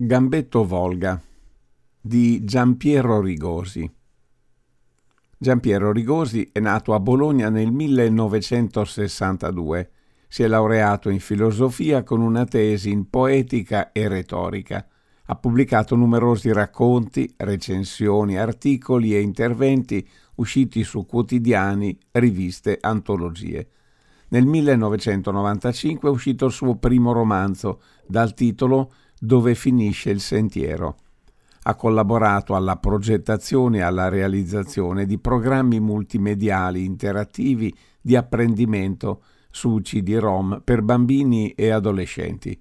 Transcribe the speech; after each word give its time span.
Gambetto 0.00 0.64
Volga 0.64 1.20
di 2.00 2.44
Giampiero 2.44 3.20
Rigosi. 3.20 3.92
Giampiero 5.36 5.90
Rigosi 5.90 6.50
è 6.52 6.60
nato 6.60 6.94
a 6.94 7.00
Bologna 7.00 7.48
nel 7.48 7.72
1962. 7.72 9.90
Si 10.28 10.44
è 10.44 10.46
laureato 10.46 11.10
in 11.10 11.18
filosofia 11.18 12.04
con 12.04 12.20
una 12.20 12.44
tesi 12.44 12.92
in 12.92 13.10
poetica 13.10 13.90
e 13.90 14.06
retorica. 14.06 14.86
Ha 15.24 15.34
pubblicato 15.34 15.96
numerosi 15.96 16.52
racconti, 16.52 17.34
recensioni, 17.36 18.38
articoli 18.38 19.16
e 19.16 19.20
interventi 19.20 20.08
usciti 20.36 20.84
su 20.84 21.06
quotidiani, 21.06 21.98
riviste, 22.12 22.78
antologie. 22.80 23.68
Nel 24.28 24.46
1995 24.46 26.08
è 26.08 26.12
uscito 26.12 26.46
il 26.46 26.52
suo 26.52 26.76
primo 26.76 27.10
romanzo, 27.10 27.80
dal 28.06 28.32
titolo 28.34 28.92
dove 29.18 29.54
finisce 29.54 30.10
il 30.10 30.20
sentiero. 30.20 30.96
Ha 31.62 31.74
collaborato 31.74 32.54
alla 32.54 32.76
progettazione 32.76 33.78
e 33.78 33.82
alla 33.82 34.08
realizzazione 34.08 35.04
di 35.04 35.18
programmi 35.18 35.80
multimediali 35.80 36.84
interattivi 36.84 37.74
di 38.00 38.16
apprendimento 38.16 39.22
su 39.50 39.80
CD-ROM 39.82 40.62
per 40.64 40.82
bambini 40.82 41.50
e 41.50 41.70
adolescenti. 41.70 42.58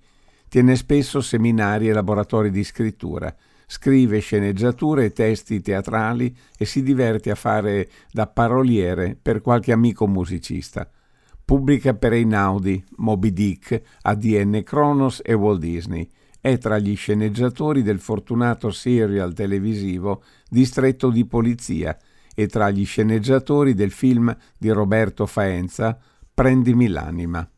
Tiene 0.49 0.75
spesso 0.75 1.21
seminari 1.21 1.88
e 1.88 1.93
laboratori 1.93 2.49
di 2.49 2.63
scrittura, 2.63 3.33
scrive 3.66 4.19
sceneggiature 4.19 5.05
e 5.05 5.11
testi 5.11 5.61
teatrali 5.61 6.35
e 6.58 6.66
si 6.66 6.81
diverte 6.81 7.31
a 7.31 7.35
fare 7.35 7.89
da 8.11 8.27
paroliere 8.27 9.17
per 9.21 9.41
qualche 9.41 9.71
amico 9.71 10.08
musicista. 10.08 10.89
Pubblica 11.45 11.94
per 11.94 12.13
Einaudi, 12.13 12.83
Moby 12.97 13.31
Dick, 13.31 13.81
ADN 14.02 14.63
Kronos 14.63 15.21
e 15.23 15.33
Walt 15.33 15.59
Disney 15.59 16.09
è 16.39 16.57
tra 16.57 16.77
gli 16.77 16.95
sceneggiatori 16.95 17.81
del 17.81 17.99
fortunato 17.99 18.71
serial 18.71 19.33
televisivo 19.33 20.23
Distretto 20.49 21.09
di 21.09 21.25
Polizia 21.25 21.97
e 22.35 22.47
tra 22.47 22.69
gli 22.69 22.85
sceneggiatori 22.85 23.73
del 23.73 23.91
film 23.91 24.35
di 24.57 24.69
Roberto 24.69 25.25
Faenza 25.25 25.99
Prendimi 26.33 26.88
l'anima. 26.88 27.49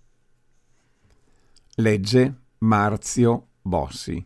Legge 1.75 2.36
Marzio 2.59 3.47
Bossi. 3.61 4.25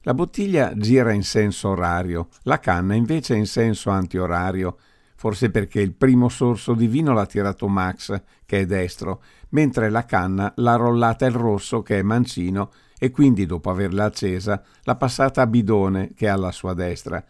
La 0.00 0.14
bottiglia 0.14 0.74
gira 0.76 1.12
in 1.12 1.24
senso 1.24 1.68
orario, 1.68 2.28
la 2.44 2.58
canna 2.58 2.94
invece 2.94 3.34
in 3.34 3.46
senso 3.46 3.90
antiorario, 3.90 4.78
forse 5.16 5.50
perché 5.50 5.80
il 5.80 5.94
primo 5.94 6.28
sorso 6.28 6.74
di 6.74 6.86
vino 6.86 7.12
l'ha 7.12 7.26
tirato 7.26 7.68
Max, 7.68 8.22
che 8.46 8.60
è 8.60 8.66
destro, 8.66 9.22
mentre 9.50 9.90
la 9.90 10.04
canna 10.04 10.52
l'ha 10.56 10.76
rollata 10.76 11.26
il 11.26 11.34
rosso, 11.34 11.82
che 11.82 11.98
è 11.98 12.02
mancino, 12.02 12.70
e 12.98 13.10
quindi 13.10 13.46
dopo 13.46 13.70
averla 13.70 14.04
accesa 14.04 14.62
l'ha 14.82 14.96
passata 14.96 15.42
a 15.42 15.46
Bidone 15.46 16.12
che 16.14 16.26
è 16.26 16.30
alla 16.30 16.52
sua 16.52 16.74
destra. 16.74 17.22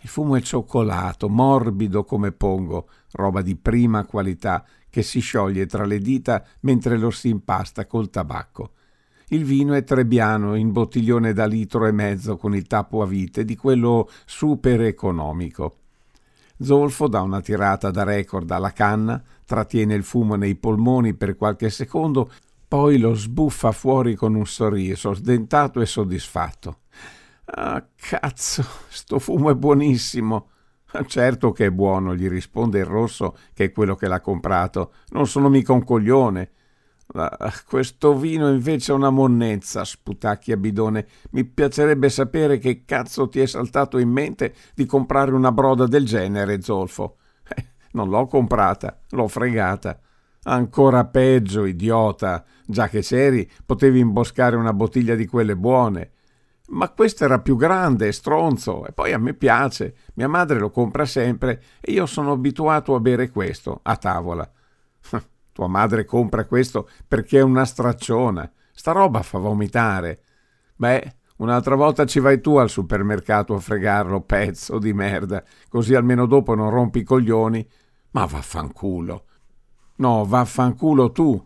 Il 0.00 0.08
fumo 0.08 0.36
è 0.36 0.40
cioccolato, 0.40 1.28
morbido 1.28 2.04
come 2.04 2.32
pongo, 2.32 2.88
roba 3.12 3.42
di 3.42 3.56
prima 3.56 4.04
qualità 4.04 4.64
che 4.88 5.02
si 5.02 5.20
scioglie 5.20 5.66
tra 5.66 5.84
le 5.84 5.98
dita 5.98 6.44
mentre 6.60 6.96
lo 6.96 7.10
si 7.10 7.28
impasta 7.28 7.86
col 7.86 8.10
tabacco. 8.10 8.72
Il 9.30 9.44
vino 9.44 9.74
è 9.74 9.84
trebbiano 9.84 10.54
in 10.54 10.72
bottiglione 10.72 11.32
da 11.34 11.44
litro 11.44 11.86
e 11.86 11.92
mezzo 11.92 12.36
con 12.36 12.54
il 12.54 12.66
tappo 12.66 13.02
a 13.02 13.06
vite 13.06 13.44
di 13.44 13.56
quello 13.56 14.08
super 14.24 14.80
economico. 14.80 15.76
Zolfo 16.60 17.08
dà 17.08 17.20
una 17.20 17.40
tirata 17.40 17.90
da 17.90 18.04
record 18.04 18.50
alla 18.50 18.72
canna, 18.72 19.22
trattiene 19.44 19.94
il 19.94 20.02
fumo 20.02 20.34
nei 20.34 20.54
polmoni 20.54 21.14
per 21.14 21.36
qualche 21.36 21.70
secondo 21.70 22.30
poi 22.68 22.98
lo 22.98 23.14
sbuffa 23.14 23.72
fuori 23.72 24.14
con 24.14 24.34
un 24.34 24.46
sorriso, 24.46 25.14
sdentato 25.14 25.80
e 25.80 25.86
soddisfatto. 25.86 26.80
Ah, 27.46 27.82
cazzo, 27.96 28.62
sto 28.88 29.18
fumo 29.18 29.50
è 29.50 29.54
buonissimo. 29.54 30.50
Certo 31.06 31.52
che 31.52 31.66
è 31.66 31.70
buono, 31.70 32.14
gli 32.14 32.28
risponde 32.28 32.78
il 32.78 32.84
rosso, 32.84 33.36
che 33.54 33.64
è 33.64 33.72
quello 33.72 33.94
che 33.94 34.06
l'ha 34.06 34.20
comprato. 34.20 34.92
Non 35.08 35.26
sono 35.26 35.48
mica 35.48 35.72
un 35.72 35.82
coglione. 35.82 36.50
Ah, 37.14 37.52
questo 37.66 38.14
vino 38.14 38.50
invece 38.50 38.92
è 38.92 38.94
una 38.94 39.08
monnezza, 39.08 39.82
sputacchia 39.84 40.58
bidone. 40.58 41.06
Mi 41.30 41.44
piacerebbe 41.44 42.10
sapere 42.10 42.58
che 42.58 42.84
cazzo 42.84 43.28
ti 43.28 43.40
è 43.40 43.46
saltato 43.46 43.96
in 43.96 44.10
mente 44.10 44.54
di 44.74 44.84
comprare 44.84 45.32
una 45.32 45.52
broda 45.52 45.86
del 45.86 46.04
genere, 46.04 46.60
Zolfo. 46.60 47.16
Eh, 47.48 47.64
non 47.92 48.10
l'ho 48.10 48.26
comprata, 48.26 49.00
l'ho 49.10 49.26
fregata. 49.26 49.98
Ancora 50.44 51.04
peggio, 51.04 51.64
idiota. 51.64 52.44
Già 52.66 52.88
che 52.88 53.00
c'eri, 53.00 53.48
potevi 53.64 53.98
imboscare 53.98 54.56
una 54.56 54.72
bottiglia 54.72 55.14
di 55.14 55.26
quelle 55.26 55.56
buone. 55.56 56.12
Ma 56.68 56.90
questa 56.90 57.24
era 57.24 57.40
più 57.40 57.56
grande, 57.56 58.12
stronzo, 58.12 58.86
e 58.86 58.92
poi 58.92 59.12
a 59.12 59.18
me 59.18 59.34
piace. 59.34 59.94
Mia 60.14 60.28
madre 60.28 60.58
lo 60.58 60.70
compra 60.70 61.06
sempre 61.06 61.62
e 61.80 61.92
io 61.92 62.04
sono 62.04 62.32
abituato 62.32 62.94
a 62.94 63.00
bere 63.00 63.30
questo, 63.30 63.80
a 63.82 63.96
tavola. 63.96 64.50
Tua 65.52 65.66
madre 65.66 66.04
compra 66.04 66.44
questo 66.44 66.88
perché 67.06 67.38
è 67.38 67.42
una 67.42 67.64
stracciona. 67.64 68.50
Sta 68.70 68.92
roba 68.92 69.22
fa 69.22 69.38
vomitare. 69.38 70.22
Beh, 70.76 71.14
un'altra 71.38 71.74
volta 71.74 72.04
ci 72.04 72.20
vai 72.20 72.40
tu 72.40 72.56
al 72.56 72.68
supermercato 72.68 73.54
a 73.54 73.60
fregarlo, 73.60 74.20
pezzo 74.20 74.78
di 74.78 74.92
merda, 74.92 75.42
così 75.68 75.94
almeno 75.94 76.26
dopo 76.26 76.54
non 76.54 76.70
rompi 76.70 77.00
i 77.00 77.02
coglioni. 77.02 77.66
Ma 78.10 78.26
vaffanculo. 78.26 79.24
No, 79.98 80.24
vaffanculo 80.24 81.10
tu. 81.10 81.40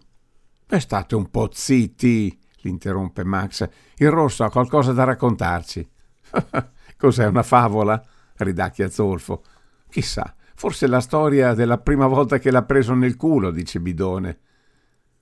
E 0.68 0.80
state 0.80 1.14
un 1.14 1.30
po' 1.30 1.48
zitti, 1.52 2.38
l'interrompe 2.62 3.24
Max. 3.24 3.68
Il 3.96 4.10
rosso 4.10 4.44
ha 4.44 4.50
qualcosa 4.50 4.92
da 4.92 5.04
raccontarci. 5.04 5.88
Cos'è 6.96 7.26
una 7.26 7.42
favola? 7.42 8.02
ridacchia 8.36 8.88
Zolfo. 8.88 9.42
Chissà, 9.88 10.34
forse 10.54 10.86
la 10.86 11.00
storia 11.00 11.54
della 11.54 11.78
prima 11.78 12.06
volta 12.06 12.38
che 12.38 12.50
l'ha 12.50 12.62
preso 12.62 12.94
nel 12.94 13.16
culo, 13.16 13.50
dice 13.50 13.80
Bidone. 13.80 14.38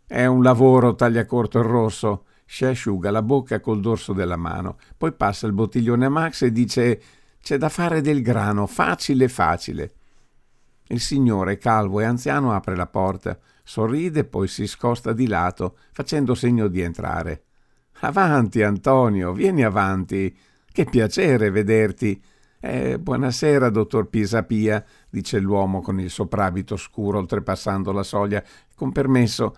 È 0.06 0.26
un 0.26 0.42
lavoro, 0.42 0.94
taglia 0.94 1.24
corto 1.24 1.58
il 1.58 1.64
rosso. 1.64 2.24
Si 2.44 2.64
asciuga 2.64 3.12
la 3.12 3.22
bocca 3.22 3.60
col 3.60 3.80
dorso 3.80 4.12
della 4.12 4.36
mano, 4.36 4.76
poi 4.96 5.12
passa 5.12 5.46
il 5.46 5.52
bottiglione 5.52 6.06
a 6.06 6.08
Max 6.08 6.42
e 6.42 6.50
dice: 6.50 7.00
C'è 7.40 7.56
da 7.58 7.68
fare 7.68 8.00
del 8.00 8.22
grano, 8.22 8.66
facile, 8.66 9.28
facile. 9.28 9.92
Il 10.90 11.00
signore, 11.00 11.56
calvo 11.56 12.00
e 12.00 12.04
anziano, 12.04 12.52
apre 12.52 12.74
la 12.74 12.88
porta, 12.88 13.38
sorride, 13.62 14.24
poi 14.24 14.48
si 14.48 14.66
scosta 14.66 15.12
di 15.12 15.28
lato, 15.28 15.76
facendo 15.92 16.34
segno 16.34 16.66
di 16.66 16.80
entrare. 16.80 17.44
Avanti, 18.00 18.60
Antonio, 18.62 19.32
vieni 19.32 19.62
avanti. 19.62 20.36
Che 20.72 20.84
piacere 20.86 21.50
vederti. 21.50 22.20
Eh, 22.58 22.98
buonasera, 22.98 23.70
dottor 23.70 24.08
Pisapia, 24.08 24.84
dice 25.08 25.38
l'uomo 25.38 25.80
con 25.80 26.00
il 26.00 26.10
soprabito 26.10 26.76
scuro 26.76 27.18
oltrepassando 27.18 27.92
la 27.92 28.02
soglia. 28.02 28.42
Con 28.74 28.90
permesso. 28.90 29.56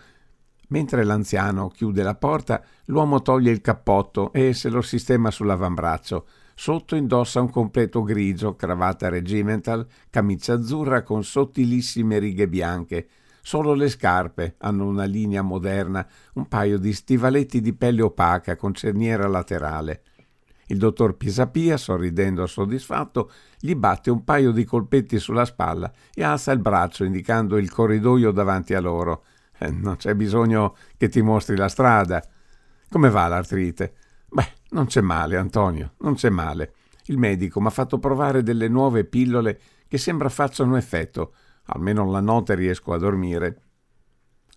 Mentre 0.69 1.03
l'anziano 1.03 1.69
chiude 1.69 2.03
la 2.03 2.15
porta, 2.15 2.63
l'uomo 2.87 3.23
toglie 3.23 3.51
il 3.51 3.63
cappotto 3.63 4.35
e 4.35 4.53
se 4.53 4.69
lo 4.69 4.83
sistema 4.83 5.31
sull'avambraccio. 5.31 6.27
Sotto 6.55 6.97
indossa 6.97 7.41
un 7.41 7.51
completo 7.51 8.03
grigio, 8.03 8.55
cravatta 8.55 9.09
regimental, 9.09 9.87
camicia 10.11 10.55
azzurra 10.55 11.03
con 11.03 11.25
sottilissime 11.25 12.19
righe 12.19 12.49
bianche. 12.49 13.09
Solo 13.41 13.75
le 13.75 13.89
scarpe 13.89 14.55
hanno 14.59 14.87
una 14.87 15.05
linea 15.05 15.43
moderna, 15.43 16.07
un 16.35 16.47
paio 16.47 16.79
di 16.79 16.93
stivaletti 16.93 17.61
di 17.61 17.73
pelle 17.73 18.03
opaca 18.03 18.57
con 18.57 18.73
cerniera 18.73 19.27
laterale. 19.27 20.03
Il 20.67 20.79
dottor 20.79 21.17
Pisapia, 21.17 21.77
sorridendo 21.77 22.47
soddisfatto, 22.47 23.31
gli 23.59 23.75
batte 23.75 24.11
un 24.11 24.23
paio 24.25 24.53
di 24.53 24.65
colpetti 24.65 25.19
sulla 25.19 25.45
spalla 25.45 25.93
e 26.15 26.23
alza 26.23 26.53
il 26.53 26.61
braccio 26.61 27.05
indicando 27.05 27.59
il 27.59 27.71
corridoio 27.71 28.31
davanti 28.31 28.75
a 28.75 28.81
loro. 28.81 29.25
Eh, 29.59 29.71
non 29.71 29.97
c'è 29.97 30.15
bisogno 30.15 30.77
che 30.97 31.09
ti 31.09 31.21
mostri 31.21 31.57
la 31.57 31.69
strada. 31.69 32.25
Come 32.89 33.11
va 33.11 33.27
l'artrite? 33.27 33.95
Beh, 34.33 34.53
non 34.71 34.87
c'è 34.87 35.01
male, 35.01 35.37
Antonio, 35.37 35.93
non 35.99 36.15
c'è 36.15 36.31
male. 36.31 36.75
Il 37.07 37.19
medico 37.19 37.61
mi 37.61 37.67
ha 37.67 37.71
fatto 37.71 37.99
provare 37.99 38.43
delle 38.43 38.69
nuove 38.69 39.05
pillole 39.05 39.61
che 39.87 39.99
sembra 39.99 40.29
facciano 40.29 40.77
effetto. 40.77 41.35
Almeno 41.67 42.11
la 42.11 42.21
notte 42.21 42.55
riesco 42.55 42.93
a 42.93 42.99
dormire. 42.99 43.63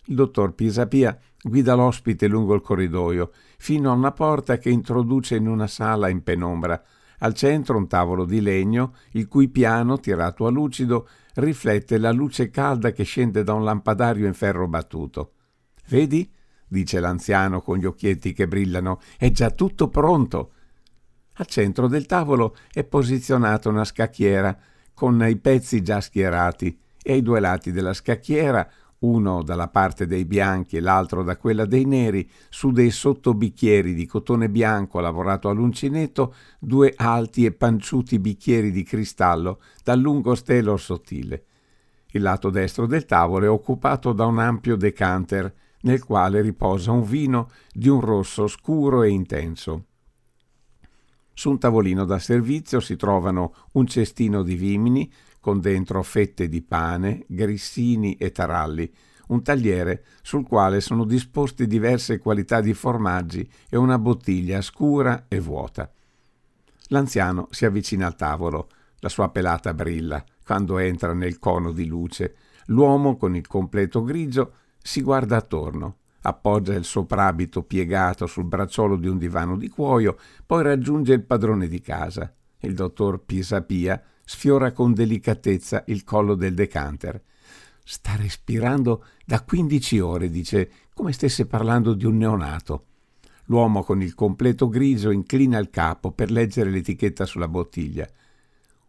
Il 0.06 0.14
dottor 0.14 0.54
Pisapia 0.54 1.18
guida 1.42 1.74
l'ospite 1.74 2.26
lungo 2.26 2.54
il 2.54 2.60
corridoio, 2.60 3.30
fino 3.58 3.90
a 3.90 3.94
una 3.94 4.12
porta 4.12 4.58
che 4.58 4.70
introduce 4.70 5.36
in 5.36 5.46
una 5.46 5.66
sala 5.66 6.08
in 6.08 6.22
penombra. 6.22 6.82
Al 7.18 7.34
centro 7.34 7.76
un 7.76 7.86
tavolo 7.86 8.24
di 8.24 8.40
legno, 8.40 8.94
il 9.12 9.26
cui 9.28 9.48
piano, 9.48 9.98
tirato 9.98 10.46
a 10.46 10.50
lucido, 10.50 11.08
riflette 11.34 11.98
la 11.98 12.12
luce 12.12 12.50
calda 12.50 12.92
che 12.92 13.04
scende 13.04 13.42
da 13.42 13.52
un 13.52 13.64
lampadario 13.64 14.26
in 14.26 14.34
ferro 14.34 14.68
battuto. 14.68 15.32
Vedi? 15.88 16.30
Dice 16.68 17.00
l'anziano 17.00 17.60
con 17.60 17.78
gli 17.78 17.84
occhietti 17.84 18.32
che 18.32 18.48
brillano, 18.48 19.00
è 19.16 19.30
già 19.30 19.50
tutto 19.50 19.88
pronto. 19.88 20.52
Al 21.34 21.46
centro 21.46 21.86
del 21.86 22.06
tavolo 22.06 22.56
è 22.72 22.84
posizionata 22.84 23.68
una 23.68 23.84
scacchiera 23.84 24.56
con 24.94 25.22
i 25.28 25.36
pezzi 25.36 25.82
già 25.82 26.00
schierati 26.00 26.78
e 27.02 27.12
ai 27.12 27.22
due 27.22 27.40
lati 27.40 27.70
della 27.72 27.92
scacchiera 27.92 28.66
uno 28.98 29.42
dalla 29.42 29.68
parte 29.68 30.06
dei 30.06 30.24
bianchi 30.24 30.76
e 30.76 30.80
l'altro 30.80 31.22
da 31.22 31.36
quella 31.36 31.66
dei 31.66 31.84
neri, 31.84 32.28
su 32.48 32.70
dei 32.70 32.90
sottobicchieri 32.90 33.92
di 33.92 34.06
cotone 34.06 34.48
bianco 34.48 35.00
lavorato 35.00 35.48
all'uncinetto, 35.48 36.34
due 36.58 36.94
alti 36.96 37.44
e 37.44 37.52
panciuti 37.52 38.18
bicchieri 38.18 38.70
di 38.70 38.82
cristallo 38.82 39.60
dal 39.84 40.00
lungo 40.00 40.34
stelo 40.34 40.76
sottile. 40.76 41.44
Il 42.12 42.22
lato 42.22 42.48
destro 42.48 42.86
del 42.86 43.04
tavolo 43.04 43.44
è 43.44 43.50
occupato 43.50 44.12
da 44.12 44.24
un 44.24 44.38
ampio 44.38 44.76
decanter, 44.76 45.52
nel 45.86 46.04
quale 46.04 46.40
riposa 46.40 46.90
un 46.90 47.04
vino 47.04 47.48
di 47.72 47.88
un 47.88 48.00
rosso 48.00 48.48
scuro 48.48 49.04
e 49.04 49.10
intenso. 49.10 49.84
Su 51.32 51.50
un 51.50 51.58
tavolino 51.58 52.04
da 52.04 52.18
servizio 52.18 52.80
si 52.80 52.96
trovano 52.96 53.54
un 53.72 53.86
cestino 53.86 54.42
di 54.42 54.56
vimini, 54.56 55.10
con 55.38 55.60
dentro 55.60 56.02
fette 56.02 56.48
di 56.48 56.60
pane, 56.60 57.24
grissini 57.28 58.16
e 58.16 58.32
taralli, 58.32 58.92
un 59.28 59.42
tagliere 59.42 60.04
sul 60.22 60.44
quale 60.44 60.80
sono 60.80 61.04
disposte 61.04 61.66
diverse 61.68 62.18
qualità 62.18 62.60
di 62.60 62.74
formaggi 62.74 63.48
e 63.68 63.76
una 63.76 63.98
bottiglia 63.98 64.60
scura 64.62 65.26
e 65.28 65.38
vuota. 65.38 65.90
L'anziano 66.88 67.46
si 67.50 67.64
avvicina 67.64 68.06
al 68.06 68.16
tavolo, 68.16 68.68
la 69.00 69.08
sua 69.08 69.28
pelata 69.28 69.72
brilla 69.72 70.24
quando 70.44 70.78
entra 70.78 71.12
nel 71.12 71.38
cono 71.38 71.70
di 71.70 71.86
luce. 71.86 72.36
L'uomo 72.66 73.16
con 73.16 73.36
il 73.36 73.46
completo 73.46 74.02
grigio 74.02 74.52
si 74.86 75.02
guarda 75.02 75.36
attorno, 75.36 75.96
appoggia 76.20 76.74
il 76.74 76.84
soprabito 76.84 77.64
piegato 77.64 78.28
sul 78.28 78.44
bracciolo 78.44 78.94
di 78.94 79.08
un 79.08 79.18
divano 79.18 79.56
di 79.56 79.68
cuoio, 79.68 80.16
poi 80.46 80.62
raggiunge 80.62 81.12
il 81.12 81.24
padrone 81.24 81.66
di 81.66 81.80
casa. 81.80 82.32
Il 82.60 82.74
dottor 82.74 83.24
Pisapia 83.24 84.00
sfiora 84.24 84.70
con 84.70 84.94
delicatezza 84.94 85.82
il 85.88 86.04
collo 86.04 86.36
del 86.36 86.54
decanter. 86.54 87.20
Sta 87.84 88.14
respirando 88.14 89.06
da 89.24 89.42
quindici 89.42 89.98
ore, 89.98 90.30
dice, 90.30 90.70
come 90.94 91.12
stesse 91.12 91.46
parlando 91.46 91.92
di 91.92 92.04
un 92.04 92.18
neonato. 92.18 92.84
L'uomo 93.46 93.82
con 93.82 94.02
il 94.02 94.14
completo 94.14 94.68
grigio 94.68 95.10
inclina 95.10 95.58
il 95.58 95.68
capo 95.68 96.12
per 96.12 96.30
leggere 96.30 96.70
l'etichetta 96.70 97.26
sulla 97.26 97.48
bottiglia. 97.48 98.08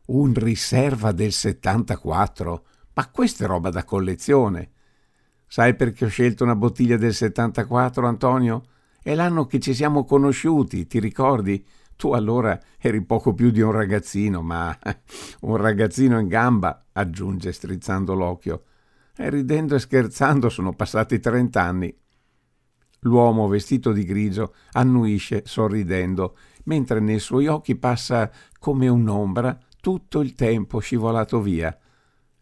Un 0.05 0.31
riserva 0.35 1.11
del 1.11 1.31
74? 1.31 2.65
Ma 2.93 3.09
questa 3.09 3.45
è 3.45 3.47
roba 3.47 3.71
da 3.71 3.83
collezione. 3.83 4.73
Sai 5.47 5.75
perché 5.75 6.05
ho 6.05 6.09
scelto 6.09 6.43
una 6.43 6.55
bottiglia 6.55 6.97
del 6.97 7.13
74, 7.13 8.05
Antonio? 8.05 8.63
È 9.01 9.15
l'anno 9.15 9.45
che 9.45 9.59
ci 9.59 9.73
siamo 9.73 10.03
conosciuti, 10.03 10.85
ti 10.85 10.99
ricordi? 10.99 11.65
Tu 11.95 12.11
allora 12.11 12.59
eri 12.77 13.01
poco 13.03 13.33
più 13.33 13.49
di 13.49 13.61
un 13.61 13.71
ragazzino, 13.71 14.41
ma 14.41 14.77
un 15.41 15.55
ragazzino 15.55 16.19
in 16.19 16.27
gamba, 16.27 16.87
aggiunge 16.91 17.53
strizzando 17.53 18.13
l'occhio. 18.13 18.63
E 19.15 19.29
ridendo 19.29 19.75
e 19.75 19.79
scherzando 19.79 20.49
sono 20.49 20.73
passati 20.73 21.19
trent'anni. 21.19 21.97
L'uomo 23.01 23.47
vestito 23.47 23.93
di 23.93 24.03
grigio 24.03 24.53
annuisce 24.73 25.43
sorridendo, 25.45 26.37
mentre 26.65 26.99
nei 26.99 27.19
suoi 27.19 27.47
occhi 27.47 27.77
passa 27.77 28.29
come 28.59 28.89
un'ombra 28.89 29.57
tutto 29.79 30.19
il 30.19 30.33
tempo 30.33 30.79
scivolato 30.79 31.39
via. 31.41 31.75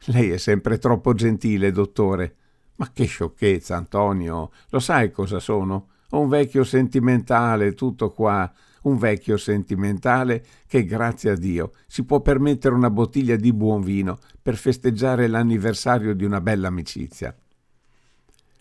Lei 0.05 0.31
è 0.31 0.37
sempre 0.37 0.79
troppo 0.79 1.13
gentile, 1.13 1.71
dottore. 1.71 2.37
Ma 2.77 2.91
che 2.91 3.05
sciocchezza, 3.05 3.75
Antonio. 3.75 4.51
Lo 4.69 4.79
sai 4.79 5.11
cosa 5.11 5.39
sono? 5.39 5.89
Un 6.11 6.27
vecchio 6.27 6.63
sentimentale, 6.63 7.73
tutto 7.73 8.11
qua 8.11 8.51
un 8.85 8.97
vecchio 8.97 9.37
sentimentale 9.37 10.43
che, 10.67 10.85
grazie 10.85 11.31
a 11.31 11.35
Dio, 11.35 11.71
si 11.87 12.03
può 12.03 12.21
permettere 12.21 12.73
una 12.73 12.89
bottiglia 12.89 13.35
di 13.35 13.53
buon 13.53 13.81
vino 13.81 14.19
per 14.41 14.55
festeggiare 14.55 15.27
l'anniversario 15.27 16.13
di 16.13 16.23
una 16.23 16.41
bella 16.41 16.67
amicizia. 16.67 17.35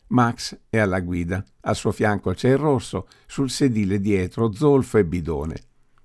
Max 0.09 0.59
è 0.69 0.79
alla 0.79 1.01
guida, 1.01 1.45
al 1.63 1.77
suo 1.77 1.93
fianco 1.93 2.33
c'è 2.33 2.51
il 2.51 2.59
rosso, 2.59 3.09
sul 3.27 3.51
sedile 3.51 4.01
dietro 4.01 4.53
zolfo 4.53 4.99
e 4.99 5.05
bidone. 5.05 5.57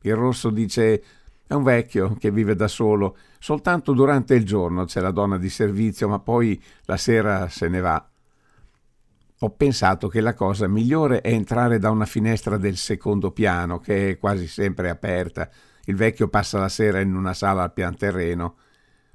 Il 0.02 0.16
rosso 0.16 0.50
dice 0.50 1.04
è 1.50 1.56
un 1.56 1.64
vecchio 1.64 2.14
che 2.14 2.30
vive 2.30 2.54
da 2.54 2.68
solo, 2.68 3.18
soltanto 3.40 3.94
durante 3.94 4.36
il 4.36 4.46
giorno 4.46 4.86
c'è 4.86 5.02
la 5.02 5.10
donna 5.10 5.40
di 5.40 5.50
servizio, 5.50 6.08
ma 6.08 6.20
poi 6.20 6.62
la 6.84 6.96
sera 6.96 7.50
se 7.50 7.68
ne 7.68 7.80
va 7.80 8.10
ho 9.42 9.50
pensato 9.52 10.10
che 10.10 10.20
la 10.20 10.34
cosa 10.34 10.68
migliore 10.68 11.22
è 11.22 11.32
entrare 11.32 11.80
da 11.80 11.92
una 11.92 12.06
finestra 12.06 12.58
del 12.58 12.76
secondo 12.76 13.32
piano, 13.32 13.80
che 13.80 14.10
è 14.10 14.18
quasi 14.18 14.48
sempre 14.48 14.90
aperta. 14.90 15.50
Il 15.86 15.96
vecchio 15.96 16.28
passa 16.28 16.60
la 16.60 16.68
sera 16.68 17.00
in 17.00 17.16
una 17.16 17.34
sala 17.34 17.64
al 17.64 17.72
pian 17.72 17.96
terreno. 17.96 18.58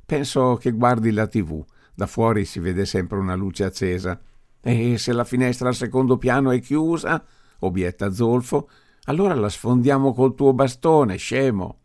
Penso 0.07 0.57
che 0.57 0.71
guardi 0.71 1.11
la 1.11 1.27
tv. 1.27 1.63
Da 1.95 2.07
fuori 2.07 2.47
si 2.47 2.59
vede 2.59 2.87
sempre 2.87 3.19
una 3.19 3.35
luce 3.35 3.65
accesa. 3.65 4.19
E 4.63 4.97
se 4.97 5.13
la 5.13 5.25
finestra 5.25 5.69
al 5.69 5.75
secondo 5.75 6.17
piano 6.17 6.51
è 6.53 6.61
chiusa, 6.61 7.23
obietta 7.59 8.11
Zolfo, 8.11 8.71
allora 9.05 9.35
la 9.35 9.51
sfondiamo 9.51 10.15
col 10.15 10.35
tuo 10.35 10.55
bastone, 10.55 11.17
scemo. 11.17 11.81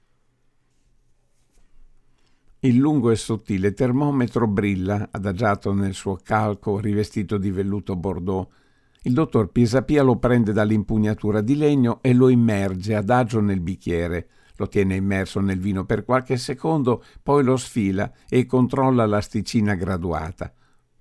Il 2.62 2.76
lungo 2.76 3.10
e 3.10 3.16
sottile 3.16 3.72
termometro 3.72 4.46
brilla, 4.46 5.08
adagiato 5.12 5.72
nel 5.72 5.94
suo 5.94 6.20
calco 6.22 6.78
rivestito 6.78 7.38
di 7.38 7.52
velluto 7.52 7.96
bordeaux. 7.96 8.50
Il 9.04 9.14
dottor 9.14 9.50
Pisapia 9.50 10.04
lo 10.04 10.18
prende 10.18 10.52
dall'impugnatura 10.52 11.40
di 11.40 11.56
legno 11.56 12.00
e 12.02 12.14
lo 12.14 12.28
immerge 12.28 12.96
adagio 12.96 13.40
nel 13.40 13.62
bicchiere. 13.62 14.28
Lo 14.58 14.68
tiene 14.68 14.96
immerso 14.96 15.40
nel 15.40 15.58
vino 15.58 15.86
per 15.86 16.04
qualche 16.04 16.36
secondo, 16.36 17.02
poi 17.24 17.46
lo 17.46 17.56
sfila 17.56 18.12
e 18.28 18.46
controlla 18.46 19.06
l'asticina 19.06 19.76
graduata. 19.76 20.54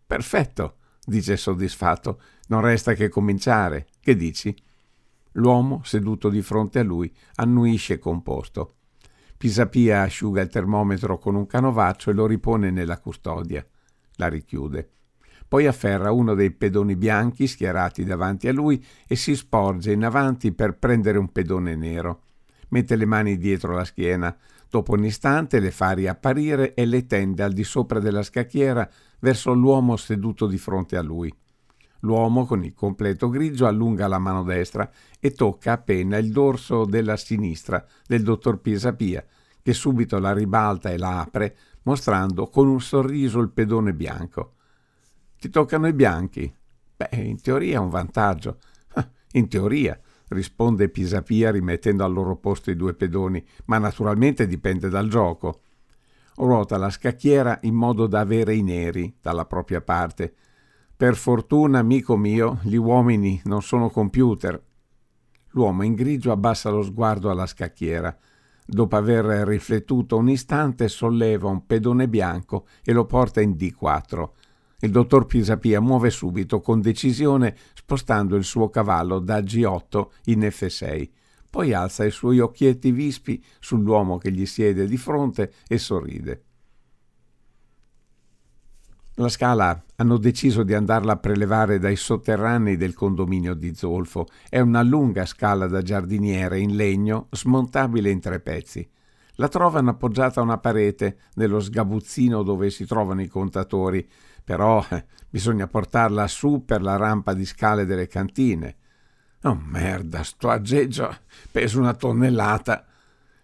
Perfetto, 0.07 0.77
dice 1.05 1.37
soddisfatto. 1.37 2.21
Non 2.51 2.61
resta 2.61 2.95
che 2.95 3.09
cominciare. 3.09 3.89
Che 4.01 4.15
dici? 4.15 4.55
L'uomo, 5.33 5.81
seduto 5.83 6.29
di 6.29 6.41
fronte 6.41 6.79
a 6.79 6.85
lui, 6.85 7.13
annuisce 7.35 7.99
composto. 7.99 8.75
Pisapia 9.39 10.03
asciuga 10.03 10.41
il 10.41 10.49
termometro 10.49 11.17
con 11.19 11.37
un 11.37 11.47
canovaccio 11.47 12.11
e 12.11 12.13
lo 12.13 12.27
ripone 12.27 12.73
nella 12.73 12.99
custodia. 12.99 13.65
La 14.17 14.27
richiude. 14.27 14.91
Poi 15.47 15.65
afferra 15.69 16.11
uno 16.11 16.35
dei 16.35 16.51
pedoni 16.51 16.97
bianchi 16.97 17.47
schierati 17.47 18.05
davanti 18.05 18.49
a 18.49 18.53
lui 18.53 18.85
e 19.07 19.15
si 19.15 19.37
sporge 19.37 19.93
in 19.93 20.05
avanti 20.05 20.51
per 20.51 20.77
prendere 20.77 21.19
un 21.19 21.31
pedone 21.31 21.77
nero. 21.77 22.23
Mette 22.71 22.97
le 22.97 23.07
mani 23.07 23.39
dietro 23.39 23.75
la 23.75 23.85
schiena. 23.85 24.37
Dopo 24.69 24.95
un 24.95 25.05
istante 25.05 25.61
le 25.61 25.71
fa 25.71 25.93
riapparire 25.93 26.75
e 26.75 26.85
le 26.85 27.07
tende 27.07 27.45
al 27.45 27.53
di 27.53 27.63
sopra 27.63 28.01
della 28.01 28.25
scacchiera 28.25 28.91
verso 29.21 29.53
l'uomo 29.53 29.97
seduto 29.97 30.49
di 30.49 30.59
fronte 30.59 30.97
a 30.97 31.03
lui. 31.03 31.33
L'uomo 32.01 32.47
con 32.47 32.65
il 32.65 32.75
completo 32.75 33.29
grigio 33.29 33.67
allunga 33.67 34.07
la 34.07 34.19
mano 34.19 34.45
destra 34.45 34.89
e 35.19 35.33
tocca 35.33 35.73
appena 35.73 36.17
il 36.17 36.31
dorso 36.31 36.85
della 36.85 37.17
sinistra 37.17 37.85
del 38.07 38.23
dottor 38.23 38.61
Pisapia, 38.61 39.25
che 39.61 39.73
subito 39.73 40.19
la 40.19 40.33
ribalta 40.33 40.91
e 40.91 40.99
la 40.99 41.21
apre, 41.21 41.57
mostrando 41.83 42.49
con 42.49 42.69
un 42.69 42.81
sorriso 42.81 43.41
il 43.41 43.51
pedone 43.51 43.95
bianco. 43.95 44.55
Ti 45.39 45.49
toccano 45.49 45.89
i 45.89 45.93
bianchi? 45.93 46.55
Beh, 46.97 47.09
in 47.13 47.41
teoria 47.41 47.77
è 47.77 47.81
un 47.81 47.91
vantaggio. 47.91 48.59
Ah, 48.95 49.09
in 49.33 49.49
teoria, 49.49 49.99
risponde 50.29 50.89
Pisapia 50.89 51.51
rimettendo 51.51 52.05
al 52.05 52.13
loro 52.13 52.37
posto 52.37 52.71
i 52.71 52.77
due 52.77 52.95
pedoni, 52.95 53.45
ma 53.67 53.79
naturalmente 53.79 54.47
dipende 54.47 54.89
dal 54.89 55.09
gioco. 55.09 55.63
Ruota 56.37 56.77
la 56.77 56.91
scacchiera 56.91 57.59
in 57.63 57.75
modo 57.75 58.07
da 58.07 58.21
avere 58.21 58.55
i 58.55 58.63
neri 58.63 59.17
dalla 59.21 59.45
propria 59.45 59.81
parte 59.81 60.35
per 60.99 61.15
fortuna, 61.15 61.79
amico 61.79 62.17
mio, 62.17 62.59
gli 62.65 62.75
uomini 62.75 63.41
non 63.45 63.63
sono 63.63 63.89
computer. 63.89 64.61
L'uomo 65.51 65.85
in 65.85 65.95
grigio 65.95 66.33
abbassa 66.33 66.71
lo 66.71 66.83
sguardo 66.83 67.31
alla 67.31 67.47
scacchiera. 67.47 68.19
Dopo 68.67 68.97
aver 68.97 69.47
riflettuto 69.47 70.17
un 70.17 70.29
istante, 70.29 70.89
solleva 70.89 71.49
un 71.49 71.65
pedone 71.67 72.09
bianco 72.09 72.67
e 72.83 72.93
lo 72.93 73.05
porta 73.05 73.41
in 73.41 73.53
D4. 73.53 74.29
Il 74.81 74.91
dottor 74.91 75.27
Pisapia 75.27 75.81
muove 75.81 76.11
subito 76.11 76.61
con 76.61 76.81
decisione, 76.81 77.55
spostando 77.75 78.35
il 78.35 78.43
suo 78.43 78.69
cavallo 78.69 79.21
da 79.21 79.39
G8 79.39 80.07
in 80.25 80.41
F6. 80.41 81.09
Poi 81.49 81.73
alza 81.75 82.07
i 82.07 82.11
suoi 82.11 82.41
occhietti 82.41 82.91
vispi 82.91 83.41
sull'uomo 83.61 84.19
che 84.19 84.33
gli 84.33 84.47
siede 84.47 84.89
di 84.89 84.97
fronte 84.97 85.53
e 85.69 85.79
sorride. 85.79 86.43
La 89.21 89.29
scala 89.29 89.83
hanno 89.97 90.17
deciso 90.17 90.63
di 90.63 90.75
andarla 90.75 91.15
a 91.15 91.17
prelevare 91.17 91.81
dai 91.81 91.97
sotterranei 91.97 92.77
del 92.77 92.95
condominio 92.95 93.55
di 93.55 93.75
Zolfo. 93.75 94.29
È 94.49 94.61
una 94.61 94.81
lunga 94.83 95.27
scala 95.27 95.67
da 95.67 95.83
giardiniere 95.83 96.61
in 96.61 96.77
legno, 96.77 97.27
smontabile 97.33 98.11
in 98.11 98.21
tre 98.21 98.39
pezzi. 98.39 98.89
La 99.35 99.49
trovano 99.49 99.91
appoggiata 99.91 100.39
a 100.39 100.45
una 100.45 100.59
parete 100.59 101.19
nello 101.35 101.59
sgabuzzino 101.59 102.45
dove 102.45 102.71
si 102.71 102.87
trovano 102.87 103.21
i 103.21 103.27
contatori, 103.27 104.09
però 104.45 104.87
eh, 104.89 105.05
bisogna 105.29 105.67
portarla 105.67 106.29
su 106.29 106.65
per 106.65 106.81
la 106.81 106.95
rampa 106.95 107.35
di 107.35 107.45
scale 107.45 107.87
delle 107.87 108.07
cantine. 108.07 108.77
Oh 109.43 109.61
merda, 109.61 110.23
sto 110.23 110.49
aggeggio 110.49 111.13
pesa 111.51 111.81
una 111.81 111.95
tonnellata. 111.95 112.87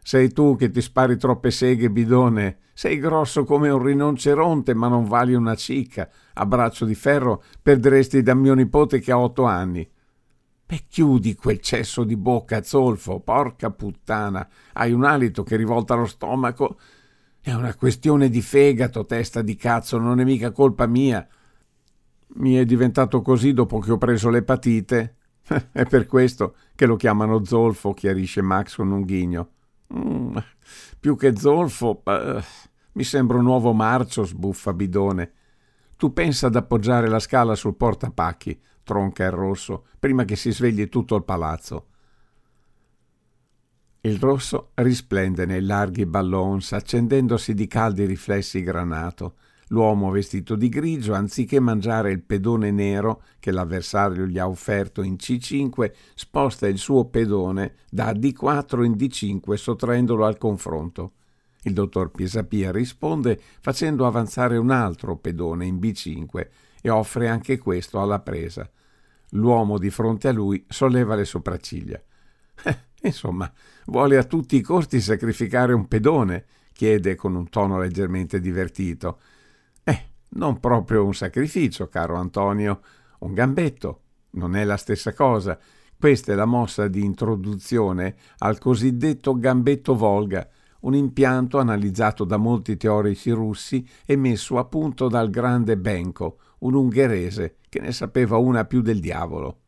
Sei 0.06 0.30
tu 0.34 0.54
che 0.54 0.68
ti 0.68 0.82
spari 0.82 1.16
troppe 1.16 1.50
seghe, 1.50 1.88
bidone. 1.88 2.58
Sei 2.74 2.98
grosso 2.98 3.44
come 3.44 3.70
un 3.70 3.82
rinoceronte, 3.82 4.74
ma 4.74 4.86
non 4.86 5.06
vali 5.06 5.32
una 5.32 5.54
cicca. 5.54 6.10
A 6.34 6.44
braccio 6.44 6.84
di 6.84 6.94
ferro 6.94 7.42
perderesti 7.62 8.22
da 8.22 8.34
mio 8.34 8.52
nipote 8.52 9.00
che 9.00 9.12
ha 9.12 9.18
otto 9.18 9.44
anni. 9.44 9.90
E 10.66 10.84
chiudi 10.90 11.34
quel 11.34 11.58
cesso 11.60 12.04
di 12.04 12.18
bocca, 12.18 12.62
zolfo, 12.62 13.20
porca 13.20 13.70
puttana. 13.70 14.46
Hai 14.74 14.92
un 14.92 15.04
alito 15.04 15.42
che 15.42 15.56
rivolta 15.56 15.94
lo 15.94 16.04
stomaco. 16.04 16.76
È 17.40 17.54
una 17.54 17.74
questione 17.74 18.28
di 18.28 18.42
fegato, 18.42 19.06
testa 19.06 19.40
di 19.40 19.56
cazzo, 19.56 19.96
non 19.96 20.20
è 20.20 20.24
mica 20.24 20.52
colpa 20.52 20.86
mia. 20.86 21.26
Mi 22.34 22.56
è 22.56 22.66
diventato 22.66 23.22
così 23.22 23.54
dopo 23.54 23.78
che 23.78 23.90
ho 23.90 23.96
preso 23.96 24.28
l'epatite. 24.28 25.16
è 25.72 25.84
per 25.86 26.04
questo 26.04 26.56
che 26.74 26.84
lo 26.84 26.96
chiamano 26.96 27.42
zolfo, 27.42 27.94
chiarisce 27.94 28.42
Max 28.42 28.76
con 28.76 28.90
un 28.90 29.00
ghigno. 29.00 29.48
Mm, 29.96 30.36
più 30.98 31.16
che 31.16 31.36
zolfo, 31.36 32.02
uh, 32.04 32.40
mi 32.92 33.04
sembra 33.04 33.38
un 33.38 33.44
nuovo 33.44 33.72
marcio, 33.72 34.24
sbuffa 34.24 34.72
Bidone. 34.72 35.32
Tu 35.96 36.12
pensa 36.12 36.48
ad 36.48 36.56
appoggiare 36.56 37.08
la 37.08 37.20
scala 37.20 37.54
sul 37.54 37.76
portapacchi, 37.76 38.60
tronca 38.82 39.24
il 39.24 39.30
rosso, 39.30 39.86
prima 39.98 40.24
che 40.24 40.36
si 40.36 40.52
svegli 40.52 40.88
tutto 40.88 41.14
il 41.16 41.24
palazzo. 41.24 41.86
Il 44.00 44.18
rosso 44.18 44.72
risplende 44.74 45.46
nei 45.46 45.62
larghi 45.62 46.04
ballons, 46.04 46.72
accendendosi 46.72 47.54
di 47.54 47.66
caldi 47.66 48.04
riflessi 48.04 48.62
granato. 48.62 49.36
L'uomo 49.68 50.10
vestito 50.10 50.56
di 50.56 50.68
grigio, 50.68 51.14
anziché 51.14 51.58
mangiare 51.60 52.10
il 52.12 52.22
pedone 52.22 52.70
nero 52.70 53.22
che 53.40 53.50
l'avversario 53.50 54.26
gli 54.26 54.38
ha 54.38 54.48
offerto 54.48 55.02
in 55.02 55.14
C5, 55.14 55.92
sposta 56.14 56.66
il 56.66 56.78
suo 56.78 57.06
pedone 57.06 57.74
da 57.90 58.12
D4 58.12 58.84
in 58.84 58.92
D5 58.92 59.54
sottraendolo 59.54 60.24
al 60.26 60.38
confronto. 60.38 61.12
Il 61.62 61.72
dottor 61.72 62.10
Piesapia 62.10 62.70
risponde 62.70 63.40
facendo 63.60 64.06
avanzare 64.06 64.58
un 64.58 64.70
altro 64.70 65.16
pedone 65.16 65.64
in 65.64 65.76
B5 65.76 66.46
e 66.82 66.90
offre 66.90 67.28
anche 67.28 67.58
questo 67.58 68.00
alla 68.00 68.20
presa. 68.20 68.70
L'uomo 69.30 69.78
di 69.78 69.88
fronte 69.88 70.28
a 70.28 70.32
lui 70.32 70.64
solleva 70.68 71.14
le 71.14 71.24
sopracciglia. 71.24 72.00
Eh, 73.04 73.08
insomma, 73.08 73.52
vuole 73.86 74.16
a 74.16 74.24
tutti 74.24 74.56
i 74.56 74.62
costi 74.62 74.98
sacrificare 75.00 75.74
un 75.74 75.88
pedone? 75.88 76.46
chiede 76.72 77.14
con 77.14 77.34
un 77.34 77.48
tono 77.48 77.78
leggermente 77.78 78.40
divertito. 78.40 79.20
Non 80.36 80.58
proprio 80.58 81.04
un 81.04 81.14
sacrificio, 81.14 81.88
caro 81.88 82.16
Antonio, 82.16 82.80
un 83.20 83.34
gambetto. 83.34 84.00
Non 84.30 84.56
è 84.56 84.64
la 84.64 84.76
stessa 84.76 85.12
cosa. 85.12 85.58
Questa 85.96 86.32
è 86.32 86.34
la 86.34 86.44
mossa 86.44 86.88
di 86.88 87.04
introduzione 87.04 88.16
al 88.38 88.58
cosiddetto 88.58 89.38
gambetto 89.38 89.94
Volga, 89.94 90.46
un 90.80 90.94
impianto 90.94 91.58
analizzato 91.58 92.24
da 92.24 92.36
molti 92.36 92.76
teorici 92.76 93.30
russi 93.30 93.88
e 94.04 94.16
messo 94.16 94.58
a 94.58 94.64
punto 94.64 95.08
dal 95.08 95.30
grande 95.30 95.78
Benko, 95.78 96.38
un 96.58 96.74
ungherese 96.74 97.56
che 97.68 97.80
ne 97.80 97.92
sapeva 97.92 98.36
una 98.36 98.64
più 98.64 98.82
del 98.82 99.00
diavolo. 99.00 99.60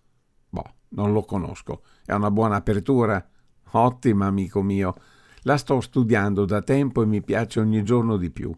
Boh, 0.48 0.74
non 0.90 1.12
lo 1.12 1.22
conosco. 1.22 1.82
È 2.04 2.12
una 2.12 2.30
buona 2.30 2.56
apertura? 2.56 3.24
Ottima, 3.70 4.26
amico 4.26 4.62
mio. 4.62 4.94
La 5.42 5.56
sto 5.56 5.80
studiando 5.80 6.44
da 6.44 6.60
tempo 6.60 7.02
e 7.02 7.06
mi 7.06 7.22
piace 7.22 7.60
ogni 7.60 7.84
giorno 7.84 8.16
di 8.16 8.30
più. 8.30 8.52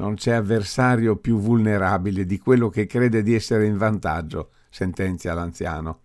Non 0.00 0.14
c'è 0.14 0.32
avversario 0.32 1.16
più 1.16 1.38
vulnerabile 1.38 2.24
di 2.24 2.38
quello 2.38 2.70
che 2.70 2.86
crede 2.86 3.22
di 3.22 3.34
essere 3.34 3.66
in 3.66 3.76
vantaggio, 3.76 4.52
sentenzia 4.70 5.34
l'anziano. 5.34 6.00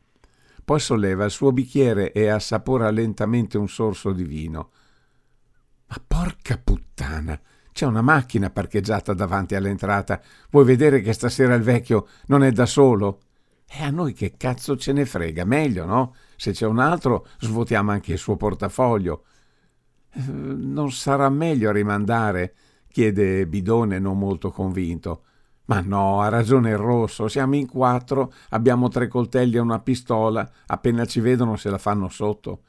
Poi 0.65 0.81
solleva 0.81 1.23
il 1.23 1.31
suo 1.31 1.53
bicchiere 1.53 2.11
e 2.11 2.27
assapora 2.27 2.89
lentamente 2.91 3.57
un 3.57 3.69
sorso 3.69 4.11
di 4.11 4.25
vino. 4.25 4.71
Ma 5.87 5.95
porca 6.05 6.59
puttana! 6.61 7.39
C'è 7.71 7.85
una 7.85 8.01
macchina 8.01 8.49
parcheggiata 8.49 9.13
davanti 9.13 9.55
all'entrata. 9.55 10.21
Vuoi 10.49 10.65
vedere 10.65 10.99
che 10.99 11.13
stasera 11.13 11.53
il 11.53 11.63
vecchio 11.63 12.07
non 12.25 12.43
è 12.43 12.51
da 12.51 12.65
solo? 12.65 13.21
E 13.65 13.81
a 13.81 13.91
noi 13.91 14.11
che 14.11 14.33
cazzo 14.35 14.75
ce 14.75 14.91
ne 14.91 15.05
frega? 15.05 15.45
Meglio, 15.45 15.85
no? 15.85 16.15
Se 16.35 16.51
c'è 16.51 16.65
un 16.65 16.79
altro, 16.79 17.27
svuotiamo 17.39 17.91
anche 17.91 18.11
il 18.11 18.19
suo 18.19 18.35
portafoglio. 18.35 19.23
Eh, 20.11 20.21
non 20.29 20.91
sarà 20.91 21.29
meglio 21.29 21.71
rimandare? 21.71 22.55
Chiede 22.95 23.45
Bidone 23.45 23.99
non 23.99 24.17
molto 24.17 24.51
convinto. 24.51 25.23
Ma 25.65 25.81
no, 25.81 26.21
ha 26.21 26.29
ragione 26.29 26.69
il 26.69 26.77
rosso, 26.77 27.27
siamo 27.27 27.55
in 27.55 27.67
quattro, 27.67 28.31
abbiamo 28.51 28.87
tre 28.87 29.09
coltelli 29.09 29.57
e 29.57 29.59
una 29.59 29.81
pistola, 29.81 30.49
appena 30.67 31.03
ci 31.03 31.19
vedono 31.19 31.57
se 31.57 31.69
la 31.69 31.77
fanno 31.77 32.07
sotto. 32.07 32.61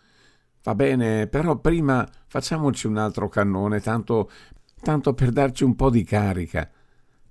Va 0.65 0.75
bene, 0.75 1.29
però 1.29 1.59
prima 1.59 2.05
facciamoci 2.27 2.89
un 2.89 2.97
altro 2.97 3.29
cannone, 3.29 3.79
tanto, 3.79 4.29
tanto 4.83 5.15
per 5.15 5.31
darci 5.31 5.63
un 5.63 5.77
po' 5.77 5.91
di 5.91 6.03
carica. 6.03 6.69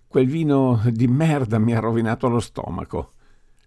Quel 0.08 0.28
vino 0.28 0.82
di 0.90 1.08
merda 1.08 1.60
mi 1.60 1.76
ha 1.76 1.82
rovinato 1.82 2.30
lo 2.30 2.40
stomaco. 2.40 3.12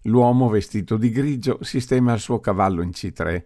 L'uomo 0.03 0.49
vestito 0.49 0.97
di 0.97 1.11
grigio 1.11 1.59
sistema 1.61 2.13
il 2.13 2.19
suo 2.19 2.39
cavallo 2.39 2.81
in 2.81 2.89
C3. 2.89 3.43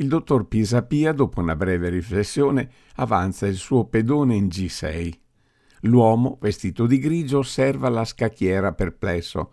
Il 0.00 0.06
dottor 0.06 0.46
Pisapia, 0.46 1.10
dopo 1.10 1.40
una 1.40 1.56
breve 1.56 1.88
riflessione, 1.88 2.70
avanza 2.96 3.48
il 3.48 3.56
suo 3.56 3.86
pedone 3.86 4.36
in 4.36 4.46
G6. 4.46 5.12
L'uomo, 5.82 6.38
vestito 6.40 6.86
di 6.86 7.00
grigio, 7.00 7.38
osserva 7.38 7.88
la 7.88 8.04
scacchiera 8.04 8.72
perplesso. 8.74 9.52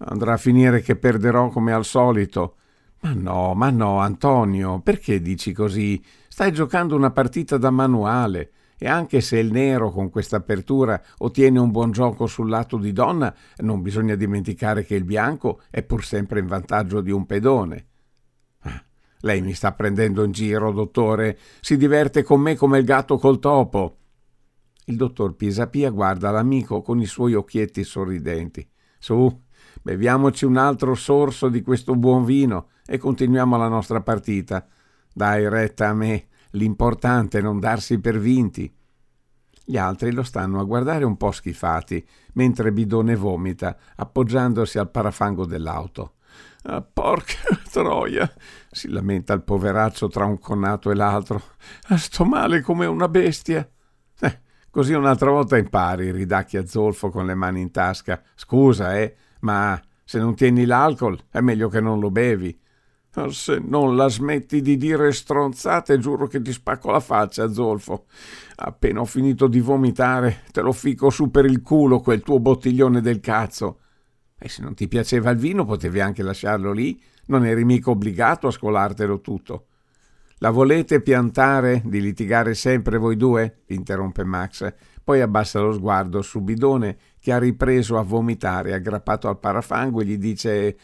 Andrà 0.00 0.34
a 0.34 0.36
finire 0.36 0.82
che 0.82 0.96
perderò 0.96 1.48
come 1.48 1.72
al 1.72 1.86
solito. 1.86 2.56
Ma 3.00 3.14
no, 3.14 3.54
ma 3.54 3.70
no, 3.70 4.00
Antonio, 4.00 4.80
perché 4.80 5.22
dici 5.22 5.54
così? 5.54 6.04
Stai 6.28 6.52
giocando 6.52 6.94
una 6.94 7.10
partita 7.10 7.56
da 7.56 7.70
manuale 7.70 8.50
e 8.76 8.86
anche 8.86 9.22
se 9.22 9.38
il 9.38 9.50
nero 9.50 9.90
con 9.90 10.10
questa 10.10 10.36
apertura 10.36 11.02
ottiene 11.18 11.58
un 11.58 11.70
buon 11.70 11.90
gioco 11.90 12.26
sul 12.26 12.50
lato 12.50 12.76
di 12.76 12.92
donna, 12.92 13.34
non 13.60 13.80
bisogna 13.80 14.14
dimenticare 14.14 14.84
che 14.84 14.94
il 14.94 15.04
bianco 15.04 15.62
è 15.70 15.82
pur 15.82 16.04
sempre 16.04 16.40
in 16.40 16.46
vantaggio 16.46 17.00
di 17.00 17.10
un 17.10 17.24
pedone. 17.24 17.86
Lei 19.20 19.42
mi 19.42 19.52
sta 19.52 19.72
prendendo 19.72 20.24
in 20.24 20.32
giro, 20.32 20.72
dottore. 20.72 21.38
Si 21.60 21.76
diverte 21.76 22.22
con 22.22 22.40
me 22.40 22.56
come 22.56 22.78
il 22.78 22.84
gatto 22.84 23.18
col 23.18 23.38
topo. 23.38 23.96
Il 24.86 24.96
dottor 24.96 25.36
Pisapia 25.36 25.90
guarda 25.90 26.30
l'amico 26.30 26.80
con 26.80 27.00
i 27.00 27.06
suoi 27.06 27.34
occhietti 27.34 27.84
sorridenti. 27.84 28.66
Su, 28.98 29.42
beviamoci 29.82 30.44
un 30.44 30.56
altro 30.56 30.94
sorso 30.94 31.48
di 31.48 31.62
questo 31.62 31.94
buon 31.94 32.24
vino 32.24 32.68
e 32.86 32.98
continuiamo 32.98 33.56
la 33.56 33.68
nostra 33.68 34.00
partita. 34.00 34.66
Dai 35.12 35.48
retta 35.48 35.88
a 35.88 35.94
me, 35.94 36.28
l'importante 36.52 37.38
è 37.38 37.42
non 37.42 37.60
darsi 37.60 38.00
per 38.00 38.18
vinti. 38.18 38.72
Gli 39.64 39.76
altri 39.76 40.12
lo 40.12 40.22
stanno 40.22 40.58
a 40.58 40.64
guardare 40.64 41.04
un 41.04 41.16
po' 41.16 41.30
schifati, 41.30 42.04
mentre 42.32 42.72
Bidone 42.72 43.14
vomita, 43.14 43.76
appoggiandosi 43.94 44.78
al 44.78 44.90
parafango 44.90 45.46
dell'auto. 45.46 46.14
Ah, 46.62 46.82
porca 46.82 47.38
troia! 47.70 48.30
si 48.70 48.88
lamenta 48.88 49.32
il 49.32 49.42
poveraccio 49.42 50.08
tra 50.08 50.24
un 50.24 50.38
connato 50.38 50.90
e 50.90 50.94
l'altro. 50.94 51.42
Ah, 51.88 51.96
sto 51.96 52.24
male 52.24 52.60
come 52.60 52.86
una 52.86 53.08
bestia. 53.08 53.68
Eh, 54.20 54.40
così 54.70 54.92
un'altra 54.92 55.30
volta 55.30 55.56
impari, 55.56 56.10
ridacchia 56.10 56.66
Zolfo 56.66 57.10
con 57.10 57.26
le 57.26 57.34
mani 57.34 57.60
in 57.60 57.70
tasca. 57.70 58.22
Scusa, 58.34 58.96
eh, 58.96 59.14
ma 59.40 59.80
se 60.04 60.18
non 60.18 60.34
tieni 60.34 60.64
l'alcol 60.66 61.18
è 61.30 61.40
meglio 61.40 61.68
che 61.68 61.80
non 61.80 61.98
lo 61.98 62.10
bevi. 62.10 62.58
Se 63.30 63.58
non 63.58 63.96
la 63.96 64.08
smetti 64.08 64.60
di 64.60 64.76
dire 64.76 65.10
stronzate, 65.12 65.98
giuro 65.98 66.28
che 66.28 66.40
ti 66.40 66.52
spacco 66.52 66.92
la 66.92 67.00
faccia, 67.00 67.50
Zolfo. 67.50 68.06
Appena 68.56 69.00
ho 69.00 69.04
finito 69.04 69.48
di 69.48 69.58
vomitare, 69.58 70.42
te 70.52 70.60
lo 70.60 70.70
fico 70.70 71.10
su 71.10 71.28
per 71.28 71.44
il 71.44 71.60
culo 71.60 71.98
quel 71.98 72.22
tuo 72.22 72.38
bottiglione 72.38 73.00
del 73.00 73.18
cazzo. 73.18 73.80
E 74.42 74.48
se 74.48 74.62
non 74.62 74.74
ti 74.74 74.88
piaceva 74.88 75.30
il 75.30 75.38
vino, 75.38 75.66
potevi 75.66 76.00
anche 76.00 76.22
lasciarlo 76.22 76.72
lì, 76.72 77.00
non 77.26 77.44
eri 77.44 77.64
mica 77.64 77.90
obbligato 77.90 78.46
a 78.46 78.50
scolartelo 78.50 79.20
tutto. 79.20 79.66
La 80.38 80.50
volete 80.50 81.02
piantare 81.02 81.82
di 81.84 82.00
litigare 82.00 82.54
sempre 82.54 82.96
voi 82.96 83.16
due? 83.16 83.58
interrompe 83.66 84.24
Max. 84.24 84.72
Poi 85.04 85.20
abbassa 85.20 85.60
lo 85.60 85.72
sguardo 85.72 86.22
su 86.22 86.40
Bidone, 86.40 86.96
che 87.20 87.32
ha 87.32 87.38
ripreso 87.38 87.98
a 87.98 88.02
vomitare, 88.02 88.72
aggrappato 88.72 89.28
al 89.28 89.38
parafango, 89.38 90.00
e 90.00 90.04
gli 90.06 90.16
dice 90.16 90.76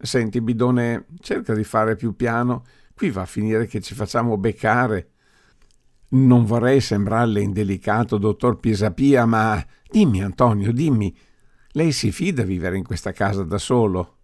Senti, 0.00 0.40
bidone, 0.40 1.06
cerca 1.20 1.54
di 1.54 1.64
fare 1.64 1.96
più 1.96 2.14
piano. 2.14 2.64
Qui 2.94 3.10
va 3.10 3.22
a 3.22 3.26
finire 3.26 3.66
che 3.66 3.80
ci 3.80 3.94
facciamo 3.94 4.36
beccare. 4.36 5.10
Non 6.10 6.44
vorrei 6.44 6.80
sembrarle 6.80 7.40
indelicato, 7.40 8.16
dottor 8.16 8.58
Pisapia, 8.60 9.26
ma 9.26 9.64
dimmi, 9.90 10.22
Antonio, 10.22 10.72
dimmi, 10.72 11.14
lei 11.78 11.92
si 11.92 12.10
fida 12.10 12.42
vivere 12.42 12.76
in 12.76 12.82
questa 12.82 13.12
casa 13.12 13.44
da 13.44 13.56
solo? 13.56 14.16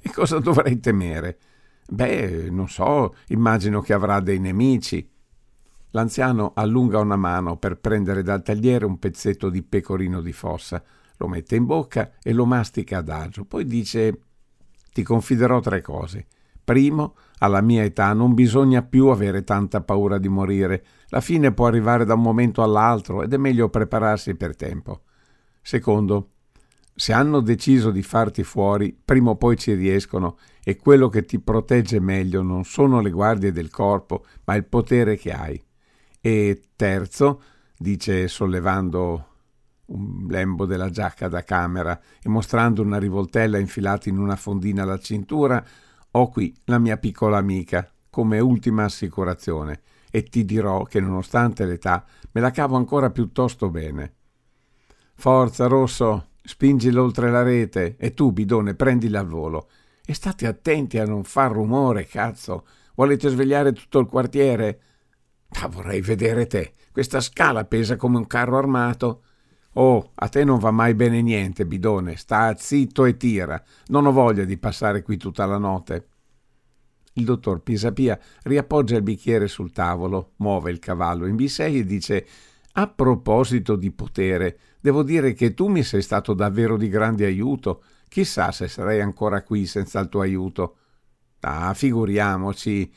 e 0.00 0.10
cosa 0.10 0.38
dovrei 0.38 0.80
temere? 0.80 1.38
Beh, 1.86 2.48
non 2.50 2.66
so, 2.70 3.14
immagino 3.28 3.82
che 3.82 3.92
avrà 3.92 4.20
dei 4.20 4.38
nemici. 4.38 5.06
L'anziano 5.90 6.52
allunga 6.54 6.98
una 7.00 7.16
mano 7.16 7.58
per 7.58 7.76
prendere 7.76 8.22
dal 8.22 8.42
tagliere 8.42 8.86
un 8.86 8.98
pezzetto 8.98 9.50
di 9.50 9.62
pecorino 9.62 10.22
di 10.22 10.32
fossa, 10.32 10.82
lo 11.18 11.28
mette 11.28 11.56
in 11.56 11.66
bocca 11.66 12.12
e 12.22 12.32
lo 12.32 12.46
mastica 12.46 12.98
adagio, 12.98 13.44
poi 13.44 13.66
dice 13.66 14.18
ti 14.90 15.02
confiderò 15.02 15.60
tre 15.60 15.82
cose. 15.82 16.26
Primo, 16.64 17.16
Alla 17.40 17.60
mia 17.60 17.82
età 17.82 18.14
non 18.14 18.32
bisogna 18.32 18.80
più 18.80 19.08
avere 19.08 19.44
tanta 19.44 19.82
paura 19.82 20.16
di 20.16 20.28
morire. 20.28 20.82
La 21.08 21.20
fine 21.20 21.52
può 21.52 21.66
arrivare 21.66 22.06
da 22.06 22.14
un 22.14 22.22
momento 22.22 22.62
all'altro 22.62 23.22
ed 23.22 23.34
è 23.34 23.36
meglio 23.36 23.68
prepararsi 23.68 24.34
per 24.34 24.56
tempo. 24.56 25.02
Secondo, 25.60 26.33
se 26.94 27.12
hanno 27.12 27.40
deciso 27.40 27.90
di 27.90 28.02
farti 28.02 28.44
fuori, 28.44 28.96
prima 29.04 29.30
o 29.30 29.36
poi 29.36 29.56
ci 29.56 29.74
riescono 29.74 30.38
e 30.62 30.76
quello 30.76 31.08
che 31.08 31.24
ti 31.24 31.40
protegge 31.40 31.98
meglio 32.00 32.42
non 32.42 32.64
sono 32.64 33.00
le 33.00 33.10
guardie 33.10 33.52
del 33.52 33.70
corpo, 33.70 34.24
ma 34.44 34.54
il 34.54 34.64
potere 34.64 35.16
che 35.16 35.32
hai. 35.32 35.62
E 36.20 36.62
terzo, 36.76 37.42
dice 37.76 38.28
sollevando 38.28 39.28
un 39.86 40.26
lembo 40.28 40.64
della 40.64 40.88
giacca 40.88 41.28
da 41.28 41.42
camera 41.42 42.00
e 42.22 42.28
mostrando 42.28 42.80
una 42.80 42.98
rivoltella 42.98 43.58
infilata 43.58 44.08
in 44.08 44.18
una 44.18 44.36
fondina 44.36 44.82
alla 44.82 44.98
cintura, 44.98 45.62
ho 46.12 46.28
qui 46.28 46.54
la 46.64 46.78
mia 46.78 46.96
piccola 46.96 47.38
amica 47.38 47.90
come 48.08 48.38
ultima 48.38 48.84
assicurazione 48.84 49.82
e 50.10 50.22
ti 50.22 50.44
dirò 50.44 50.84
che 50.84 51.00
nonostante 51.00 51.66
l'età 51.66 52.04
me 52.30 52.40
la 52.40 52.52
cavo 52.52 52.76
ancora 52.76 53.10
piuttosto 53.10 53.68
bene. 53.68 54.14
Forza, 55.16 55.66
Rosso, 55.66 56.28
spingilo 56.44 57.02
oltre 57.02 57.30
la 57.30 57.42
rete 57.42 57.96
e 57.96 58.12
tu, 58.12 58.30
bidone, 58.30 58.74
prendila 58.74 59.20
al 59.20 59.26
volo. 59.26 59.68
E 60.04 60.12
state 60.12 60.46
attenti 60.46 60.98
a 60.98 61.06
non 61.06 61.24
far 61.24 61.52
rumore, 61.52 62.06
cazzo. 62.06 62.66
Volete 62.94 63.28
svegliare 63.30 63.72
tutto 63.72 63.98
il 63.98 64.06
quartiere? 64.06 64.80
Ah, 65.60 65.68
vorrei 65.68 66.00
vedere 66.02 66.46
te. 66.46 66.74
Questa 66.92 67.20
scala 67.20 67.64
pesa 67.64 67.96
come 67.96 68.18
un 68.18 68.26
carro 68.26 68.58
armato. 68.58 69.22
Oh, 69.74 70.12
a 70.14 70.28
te 70.28 70.44
non 70.44 70.58
va 70.58 70.70
mai 70.70 70.94
bene 70.94 71.22
niente, 71.22 71.66
bidone. 71.66 72.16
Sta 72.16 72.54
zitto 72.56 73.06
e 73.06 73.16
tira. 73.16 73.60
Non 73.86 74.06
ho 74.06 74.12
voglia 74.12 74.44
di 74.44 74.58
passare 74.58 75.02
qui 75.02 75.16
tutta 75.16 75.46
la 75.46 75.58
notte. 75.58 76.08
Il 77.14 77.24
dottor 77.24 77.62
Pisapia 77.62 78.18
riappoggia 78.42 78.96
il 78.96 79.02
bicchiere 79.02 79.48
sul 79.48 79.72
tavolo, 79.72 80.32
muove 80.36 80.70
il 80.70 80.80
cavallo 80.80 81.26
in 81.26 81.36
B6 81.36 81.76
e 81.76 81.84
dice 81.84 82.26
a 82.76 82.88
proposito 82.88 83.76
di 83.76 83.90
potere, 83.92 84.58
devo 84.80 85.02
dire 85.02 85.32
che 85.32 85.54
tu 85.54 85.68
mi 85.68 85.82
sei 85.82 86.02
stato 86.02 86.34
davvero 86.34 86.76
di 86.76 86.88
grande 86.88 87.24
aiuto. 87.24 87.82
Chissà 88.08 88.52
se 88.52 88.68
sarei 88.68 89.00
ancora 89.00 89.42
qui 89.42 89.66
senza 89.66 90.00
il 90.00 90.08
tuo 90.08 90.20
aiuto. 90.20 90.76
Ah, 91.40 91.72
figuriamoci. 91.74 92.92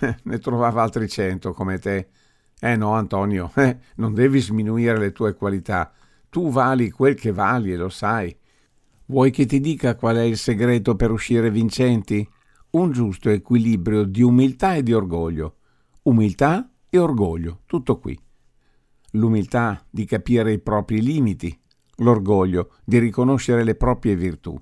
ne 0.22 0.38
trovava 0.38 0.82
altri 0.82 1.08
cento 1.08 1.52
come 1.52 1.78
te. 1.78 2.08
Eh 2.58 2.76
no, 2.76 2.92
Antonio, 2.92 3.50
eh, 3.56 3.78
non 3.96 4.14
devi 4.14 4.40
sminuire 4.40 4.98
le 4.98 5.12
tue 5.12 5.34
qualità. 5.34 5.92
Tu 6.28 6.50
vali 6.50 6.90
quel 6.90 7.14
che 7.14 7.32
vali 7.32 7.72
e 7.72 7.76
lo 7.76 7.88
sai. 7.88 8.36
Vuoi 9.06 9.30
che 9.30 9.46
ti 9.46 9.60
dica 9.60 9.96
qual 9.96 10.16
è 10.16 10.22
il 10.22 10.36
segreto 10.36 10.94
per 10.94 11.10
uscire 11.10 11.50
vincenti? 11.50 12.28
Un 12.70 12.92
giusto 12.92 13.30
equilibrio 13.30 14.04
di 14.04 14.22
umiltà 14.22 14.74
e 14.74 14.82
di 14.82 14.92
orgoglio. 14.92 15.56
Umiltà 16.02 16.68
e 16.88 16.98
orgoglio, 16.98 17.62
tutto 17.66 17.98
qui. 17.98 18.18
L'umiltà 19.12 19.82
di 19.88 20.04
capire 20.04 20.52
i 20.52 20.58
propri 20.58 21.00
limiti, 21.00 21.58
l'orgoglio 21.98 22.72
di 22.84 22.98
riconoscere 22.98 23.64
le 23.64 23.74
proprie 23.74 24.16
virtù. 24.16 24.60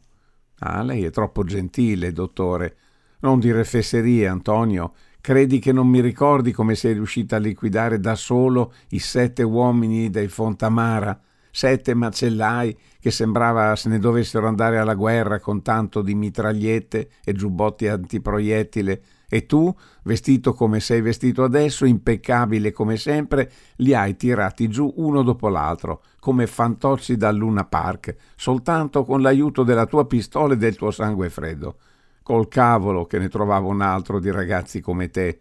Ah, 0.61 0.83
lei 0.83 1.05
è 1.05 1.11
troppo 1.11 1.45
gentile, 1.45 2.13
dottore. 2.13 2.77
Non 3.21 3.41
dire 3.41 3.65
fesserie, 3.65 4.29
Antonio. 4.29 4.93
Credi 5.21 5.59
che 5.59 5.73
non 5.73 5.89
mi 5.89 6.01
ricordi 6.01 6.53
come 6.53 6.75
sei 6.75 6.93
riuscita 6.93 7.37
a 7.37 7.39
liquidare 7.39 7.99
da 7.99 8.15
solo 8.15 8.75
i 8.91 8.99
sette 8.99 9.43
uomini 9.43 10.11
dei 10.11 10.29
Fontamara? 10.29 11.19
sette 11.55 11.95
macellai 11.95 12.77
che 12.99 13.13
sembrava 13.13 13.77
se 13.77 13.89
ne 13.89 14.01
dovessero 14.01 14.49
andare 14.49 14.79
alla 14.79 14.95
guerra 14.95 15.39
con 15.39 15.63
tanto 15.63 16.03
di 16.03 16.17
mitragliette 16.17 17.11
e 17.23 17.33
giubbotti 17.33 17.87
antiproiettile, 17.87 19.03
e 19.29 19.47
tu, 19.47 19.75
vestito 20.05 20.53
come 20.53 20.81
sei 20.81 21.01
vestito 21.01 21.43
adesso, 21.43 21.85
impeccabile 21.85 22.73
come 22.73 22.97
sempre, 22.97 23.51
li 23.77 23.95
hai 23.95 24.17
tirati 24.17 24.69
giù 24.69 24.93
uno 24.97 25.23
dopo 25.23 25.49
l'altro, 25.49 26.03
come 26.19 26.47
fantocci 26.47 27.17
dal 27.17 27.37
Luna 27.37 27.65
Park, 27.65 28.17
soltanto 28.37 29.05
con 29.05 29.21
l'aiuto 29.21 29.63
della 29.63 29.87
tua 29.87 30.07
pistola 30.07 30.55
e 30.55 30.57
del 30.57 30.77
tuo 30.77 30.91
sangue 30.91 31.31
freddo. 31.31 31.79
Col 32.23 32.49
cavolo 32.49 33.05
che 33.05 33.19
ne 33.19 33.29
trovavo 33.29 33.69
un 33.69 33.83
altro 33.83 34.19
di 34.19 34.31
ragazzi 34.31 34.81
come 34.81 35.11
te. 35.11 35.39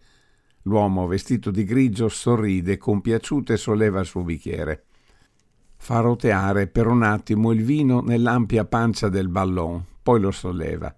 L'uomo 0.62 1.06
vestito 1.06 1.50
di 1.50 1.64
grigio 1.64 2.08
sorride 2.08 2.76
compiaciuto 2.76 3.52
e 3.52 3.56
solleva 3.56 4.00
il 4.00 4.06
suo 4.06 4.22
bicchiere 4.22 4.84
fa 5.84 6.00
roteare 6.00 6.66
per 6.66 6.86
un 6.86 7.02
attimo 7.02 7.52
il 7.52 7.62
vino 7.62 8.00
nell'ampia 8.00 8.64
pancia 8.64 9.10
del 9.10 9.28
ballon, 9.28 9.84
poi 10.02 10.18
lo 10.18 10.30
solleva. 10.30 10.94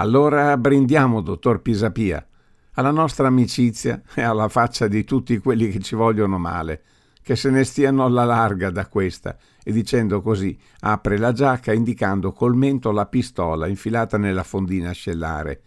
Allora 0.00 0.56
brindiamo, 0.56 1.20
dottor 1.20 1.60
Pisapia, 1.60 2.26
alla 2.72 2.90
nostra 2.90 3.26
amicizia 3.26 4.00
e 4.14 4.22
alla 4.22 4.48
faccia 4.48 4.88
di 4.88 5.04
tutti 5.04 5.36
quelli 5.36 5.68
che 5.68 5.80
ci 5.80 5.94
vogliono 5.94 6.38
male, 6.38 6.82
che 7.20 7.36
se 7.36 7.50
ne 7.50 7.64
stiano 7.64 8.06
alla 8.06 8.24
larga 8.24 8.70
da 8.70 8.86
questa, 8.86 9.36
e 9.62 9.70
dicendo 9.72 10.22
così 10.22 10.58
apre 10.80 11.18
la 11.18 11.32
giacca 11.32 11.74
indicando 11.74 12.32
col 12.32 12.56
mento 12.56 12.92
la 12.92 13.04
pistola 13.04 13.66
infilata 13.66 14.16
nella 14.16 14.42
fondina 14.42 14.88
ascellare. 14.88 15.60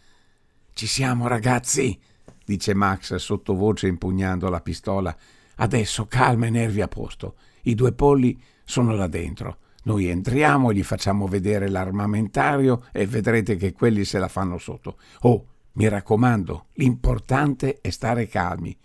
Ci 0.73 0.87
siamo, 0.87 1.27
ragazzi, 1.27 1.95
dice 2.43 2.73
Max 2.73 3.13
sottovoce 3.13 3.85
impugnando 3.85 4.49
la 4.49 4.61
pistola. 4.61 5.15
Adesso 5.57 6.07
calma 6.07 6.47
e 6.47 6.49
nervi 6.49 6.81
a 6.81 6.87
posto. 6.87 7.35
I 7.65 7.75
due 7.75 7.91
polli 7.91 8.41
sono 8.63 8.95
là 8.95 9.05
dentro. 9.05 9.57
Noi 9.83 10.07
entriamo, 10.07 10.71
gli 10.71 10.83
facciamo 10.83 11.27
vedere 11.27 11.69
l'armamentario 11.69 12.85
e 12.91 13.05
vedrete 13.05 13.55
che 13.57 13.73
quelli 13.73 14.05
se 14.05 14.17
la 14.17 14.29
fanno 14.29 14.57
sotto. 14.57 14.97
Oh, 15.21 15.45
mi 15.73 15.87
raccomando, 15.87 16.67
l'importante 16.73 17.79
è 17.81 17.89
stare 17.89 18.27
calmi. 18.27 18.77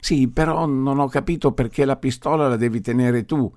Sì, 0.00 0.28
però 0.28 0.66
non 0.66 0.98
ho 0.98 1.06
capito 1.06 1.52
perché 1.52 1.84
la 1.84 1.96
pistola 1.96 2.48
la 2.48 2.56
devi 2.56 2.80
tenere 2.80 3.24
tu. 3.24 3.52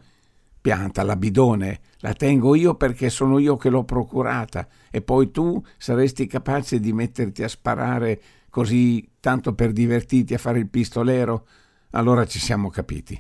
Pianta 0.62 1.04
la 1.04 1.15
bidone, 1.15 1.80
la 2.00 2.13
tengo 2.13 2.54
io 2.54 2.76
perché 2.76 3.10
sono 3.10 3.39
io 3.39 3.56
che 3.56 3.69
l'ho 3.69 3.84
procurata 3.84 4.67
e 4.91 5.02
poi 5.02 5.32
tu 5.32 5.63
saresti 5.78 6.28
capace 6.28 6.80
di 6.80 6.91
metterti 6.91 7.43
a 7.43 7.48
sparare 7.48 8.21
così 8.50 9.08
tanto 9.19 9.54
per 9.54 9.71
divertirti 9.71 10.34
a 10.34 10.39
fare 10.39 10.60
il 10.60 10.69
pistolero? 10.69 11.48
Allora 11.91 12.26
ci 12.26 12.39
siamo 12.39 12.69
capiti. 12.69 13.19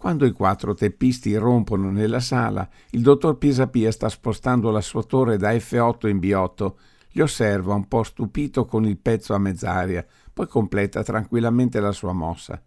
Quando 0.00 0.24
i 0.24 0.32
quattro 0.32 0.72
teppisti 0.72 1.28
irrompono 1.28 1.90
nella 1.90 2.20
sala, 2.20 2.66
il 2.92 3.02
dottor 3.02 3.36
Pisapia 3.36 3.92
sta 3.92 4.08
spostando 4.08 4.70
la 4.70 4.80
sua 4.80 5.02
torre 5.02 5.36
da 5.36 5.52
F8 5.52 6.08
in 6.08 6.16
B8. 6.16 6.72
Li 7.10 7.20
osserva 7.20 7.74
un 7.74 7.86
po' 7.86 8.02
stupito 8.02 8.64
con 8.64 8.86
il 8.86 8.96
pezzo 8.96 9.34
a 9.34 9.38
mezz'aria, 9.38 10.06
poi 10.32 10.46
completa 10.46 11.02
tranquillamente 11.02 11.80
la 11.80 11.92
sua 11.92 12.14
mossa. 12.14 12.64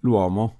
L'uomo, 0.00 0.58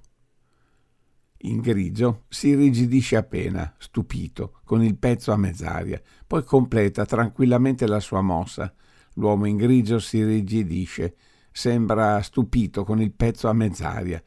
in 1.41 1.59
grigio, 1.61 2.23
si 2.27 2.47
irrigidisce 2.47 3.15
appena, 3.15 3.71
stupito, 3.77 4.61
con 4.63 4.83
il 4.83 4.97
pezzo 4.97 5.31
a 5.31 5.37
mezz'aria, 5.37 6.01
poi 6.25 6.43
completa 6.43 7.05
tranquillamente 7.05 7.85
la 7.85 7.99
sua 7.99 8.21
mossa. 8.21 8.73
L'uomo 9.13 9.45
in 9.45 9.57
grigio 9.57 9.99
si 9.99 10.17
irrigidisce, 10.17 11.15
sembra 11.51 12.19
stupito 12.23 12.83
con 12.83 12.99
il 12.99 13.11
pezzo 13.11 13.47
a 13.47 13.53
mezz'aria, 13.53 14.19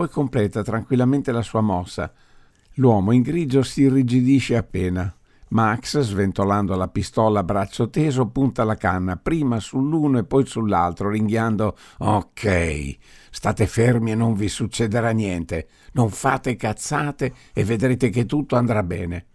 poi 0.00 0.08
completa 0.08 0.62
tranquillamente 0.62 1.30
la 1.30 1.42
sua 1.42 1.60
mossa. 1.60 2.10
L'uomo 2.76 3.12
in 3.12 3.20
grigio 3.20 3.62
si 3.62 3.82
irrigidisce 3.82 4.56
appena. 4.56 5.14
Max, 5.48 6.00
sventolando 6.00 6.74
la 6.74 6.88
pistola 6.88 7.40
a 7.40 7.42
braccio 7.42 7.90
teso, 7.90 8.26
punta 8.28 8.64
la 8.64 8.76
canna 8.76 9.16
prima 9.16 9.60
sull'uno 9.60 10.16
e 10.16 10.24
poi 10.24 10.46
sull'altro, 10.46 11.10
ringhiando 11.10 11.76
Ok, 11.98 12.96
state 13.30 13.66
fermi 13.66 14.12
e 14.12 14.14
non 14.14 14.32
vi 14.32 14.48
succederà 14.48 15.10
niente. 15.10 15.68
Non 15.92 16.08
fate 16.08 16.56
cazzate 16.56 17.34
e 17.52 17.62
vedrete 17.62 18.08
che 18.08 18.24
tutto 18.24 18.56
andrà 18.56 18.82
bene. 18.82 19.26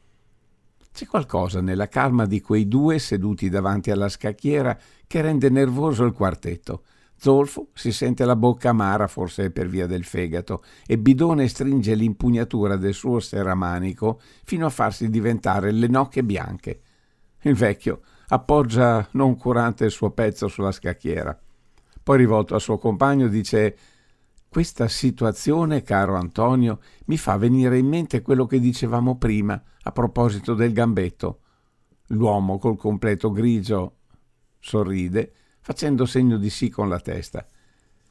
C'è 0.91 1.05
qualcosa 1.05 1.61
nella 1.61 1.89
calma 1.89 2.25
di 2.25 2.41
quei 2.41 2.67
due 2.67 2.97
seduti 2.97 3.49
davanti 3.49 3.91
alla 3.91 4.09
scacchiera 4.09 4.75
che 5.05 5.21
rende 5.21 5.51
nervoso 5.51 6.05
il 6.05 6.13
quartetto. 6.13 6.81
Zolfo 7.25 7.69
si 7.73 7.91
sente 7.91 8.23
la 8.23 8.35
bocca 8.35 8.69
amara, 8.69 9.07
forse 9.07 9.49
per 9.49 9.67
via 9.67 9.87
del 9.87 10.03
fegato, 10.03 10.63
e 10.85 10.99
Bidone 10.99 11.47
stringe 11.47 11.95
l'impugnatura 11.95 12.75
del 12.75 12.93
suo 12.93 13.19
serramanico 13.19 14.21
fino 14.43 14.67
a 14.67 14.69
farsi 14.69 15.09
diventare 15.09 15.71
le 15.71 15.87
nocche 15.87 16.23
bianche. 16.23 16.81
Il 17.41 17.55
vecchio 17.55 18.01
appoggia 18.27 19.07
noncurante 19.13 19.85
il 19.85 19.89
suo 19.89 20.11
pezzo 20.11 20.47
sulla 20.47 20.71
scacchiera. 20.71 21.35
Poi, 22.03 22.15
rivolto 22.15 22.53
al 22.53 22.61
suo 22.61 22.77
compagno, 22.77 23.27
dice 23.27 23.75
questa 24.47 24.87
situazione, 24.87 25.81
caro 25.81 26.13
Antonio, 26.13 26.79
mi 27.05 27.17
fa 27.17 27.37
venire 27.37 27.79
in 27.79 27.87
mente 27.87 28.21
quello 28.21 28.45
che 28.45 28.59
dicevamo 28.59 29.17
prima 29.17 29.59
a 29.81 29.91
proposito 29.91 30.53
del 30.53 30.73
gambetto. 30.73 31.39
L'uomo 32.09 32.59
col 32.59 32.77
completo 32.77 33.31
grigio 33.31 33.95
sorride 34.59 35.33
facendo 35.65 36.05
segno 36.05 36.37
di 36.37 36.51
sì 36.51 36.69
con 36.69 36.89
la 36.89 36.99
testa. 36.99 37.43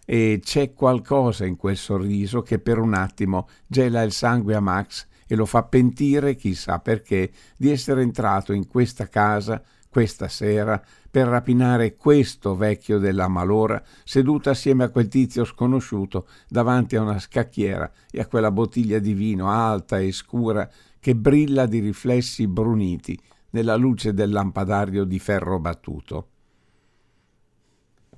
E 0.04 0.40
c'è 0.42 0.72
qualcosa 0.72 1.46
in 1.46 1.54
quel 1.54 1.76
sorriso 1.76 2.42
che 2.42 2.58
per 2.58 2.80
un 2.80 2.94
attimo 2.94 3.48
gela 3.68 4.02
il 4.02 4.10
sangue 4.10 4.56
a 4.56 4.60
Max 4.60 5.06
e 5.28 5.36
lo 5.36 5.46
fa 5.46 5.62
pentire, 5.62 6.34
chissà 6.34 6.80
perché, 6.80 7.30
di 7.56 7.70
essere 7.70 8.02
entrato 8.02 8.52
in 8.52 8.66
questa 8.66 9.08
casa 9.08 9.62
questa 9.88 10.26
sera 10.26 10.82
per 11.08 11.28
rapinare 11.28 11.94
questo 11.94 12.56
vecchio 12.56 12.98
della 12.98 13.28
malora 13.28 13.80
seduto 14.02 14.50
assieme 14.50 14.82
a 14.82 14.88
quel 14.88 15.06
tizio 15.06 15.44
sconosciuto 15.44 16.26
davanti 16.48 16.96
a 16.96 17.02
una 17.02 17.20
scacchiera 17.20 17.88
e 18.10 18.18
a 18.18 18.26
quella 18.26 18.50
bottiglia 18.50 18.98
di 18.98 19.12
vino 19.12 19.48
alta 19.48 20.00
e 20.00 20.10
scura 20.10 20.68
che 20.98 21.14
brilla 21.14 21.66
di 21.66 21.78
riflessi 21.78 22.48
bruniti 22.48 23.16
nella 23.50 23.76
luce 23.76 24.12
del 24.12 24.30
lampadario 24.30 25.04
di 25.04 25.20
ferro 25.20 25.60
battuto. 25.60 26.30